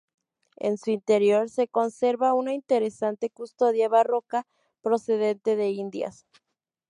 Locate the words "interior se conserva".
0.89-2.33